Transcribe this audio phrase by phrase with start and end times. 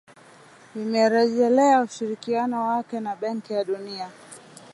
[0.75, 4.09] Imerejelea ushirikiano wake na Benki ya Dunia